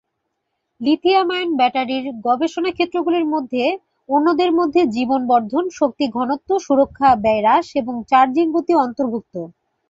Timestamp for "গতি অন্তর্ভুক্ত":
8.55-9.35